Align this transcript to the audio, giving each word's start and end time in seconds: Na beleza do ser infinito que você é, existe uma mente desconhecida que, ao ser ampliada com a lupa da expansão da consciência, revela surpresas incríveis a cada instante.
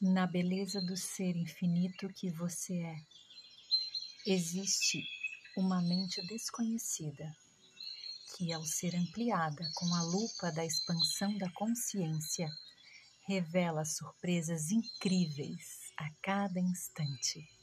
Na 0.00 0.28
beleza 0.28 0.80
do 0.80 0.96
ser 0.96 1.34
infinito 1.34 2.08
que 2.14 2.30
você 2.30 2.72
é, 2.84 2.96
existe 4.24 5.02
uma 5.56 5.82
mente 5.82 6.24
desconhecida 6.28 7.36
que, 8.36 8.52
ao 8.52 8.64
ser 8.64 8.94
ampliada 8.94 9.68
com 9.74 9.92
a 9.92 10.02
lupa 10.04 10.52
da 10.52 10.64
expansão 10.64 11.36
da 11.36 11.50
consciência, 11.50 12.48
revela 13.26 13.84
surpresas 13.84 14.70
incríveis 14.70 15.92
a 15.98 16.08
cada 16.22 16.60
instante. 16.60 17.57